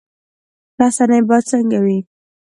رسنۍ 0.79 1.21
باید 1.27 1.43
څنګه 1.51 1.79
وي؟ 1.85 1.97